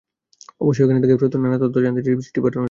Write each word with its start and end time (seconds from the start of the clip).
অবশ্য 0.61 0.79
এখন 0.83 0.95
তাঁকে 0.95 1.15
ফেরাতে 1.15 1.37
নানা 1.37 1.57
তথ্য 1.63 1.75
জানতে 1.77 2.01
চেয়ে 2.05 2.17
চিঠি 2.19 2.39
পাঠানো 2.39 2.49
হচ্ছে। 2.49 2.59